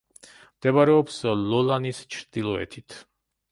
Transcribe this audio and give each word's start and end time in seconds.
მდებარეობს 0.45 1.19
ლოლანის 1.53 2.01
ჩრდილოეთით. 2.17 3.01